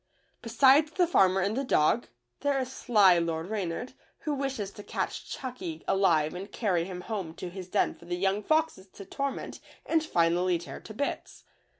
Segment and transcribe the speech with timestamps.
[0.41, 2.07] Besides the farmer and the dog,
[2.39, 6.09] there is sly Lord Eeynard, who wishes to catch Chucky 22 THE LITTLE FORESTERS.
[6.09, 10.03] alive and cany him home to his den for the young foxes to torment and
[10.03, 11.43] finally tear to bits.